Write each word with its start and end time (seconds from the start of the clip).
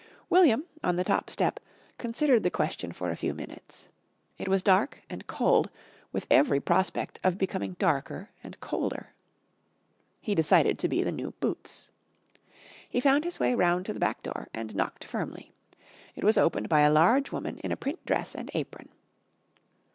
William, 0.31 0.63
on 0.83 0.95
the 0.95 1.03
top 1.03 1.29
step, 1.29 1.59
considered 1.99 2.41
the 2.41 2.49
question 2.49 2.91
for 2.91 3.11
a 3.11 3.15
few 3.15 3.35
minutes. 3.35 3.87
It 4.39 4.47
was 4.47 4.63
dark 4.63 5.03
and 5.11 5.27
cold, 5.27 5.69
with 6.11 6.25
every 6.31 6.59
prospect 6.59 7.19
of 7.23 7.37
becoming 7.37 7.75
darker 7.77 8.31
and 8.43 8.59
colder. 8.59 9.11
He 10.19 10.33
decided 10.33 10.79
to 10.79 10.87
be 10.87 11.03
the 11.03 11.11
new 11.11 11.35
Boots. 11.39 11.91
He 12.89 12.99
found 12.99 13.25
his 13.25 13.39
way 13.39 13.53
round 13.53 13.85
to 13.85 13.93
the 13.93 13.99
back 13.99 14.23
door 14.23 14.47
and 14.55 14.73
knocked 14.75 15.03
firmly. 15.03 15.53
It 16.15 16.23
was 16.23 16.35
opened 16.35 16.67
by 16.67 16.81
a 16.81 16.91
large 16.91 17.31
woman 17.31 17.59
in 17.59 17.71
a 17.71 17.77
print 17.77 18.03
dress 18.03 18.33
and 18.33 18.49
apron. 18.55 18.89